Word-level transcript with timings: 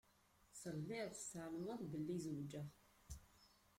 Telliḍ 0.61 1.09
tεelmeḍ 1.13 1.79
belli 1.91 2.17
zewǧeɣ. 2.23 2.67